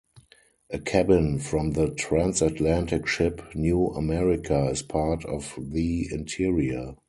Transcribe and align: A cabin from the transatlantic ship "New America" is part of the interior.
A 0.71 0.79
cabin 0.79 1.37
from 1.37 1.73
the 1.73 1.91
transatlantic 1.91 3.05
ship 3.05 3.39
"New 3.53 3.85
America" 3.89 4.67
is 4.71 4.81
part 4.81 5.23
of 5.25 5.53
the 5.59 6.09
interior. 6.11 6.95